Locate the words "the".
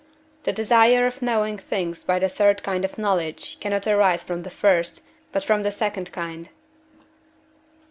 0.45-0.51, 2.17-2.27, 4.41-4.49, 5.61-5.69